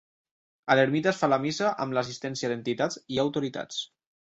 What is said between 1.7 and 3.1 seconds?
amb l'assistència d'entitats